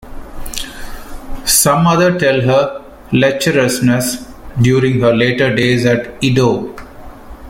Some 1.45 1.85
other 1.85 2.17
tell 2.17 2.41
her 2.41 2.83
lecherousness 3.11 4.25
during 4.59 4.99
her 5.01 5.13
later 5.15 5.55
days 5.55 5.85
at 5.85 6.15
Edo. 6.23 6.75